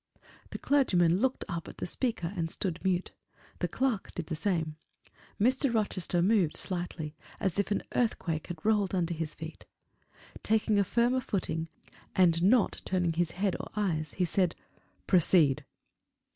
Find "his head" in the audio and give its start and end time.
13.13-13.55